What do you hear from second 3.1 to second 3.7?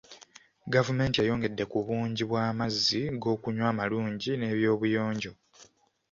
g'okunywa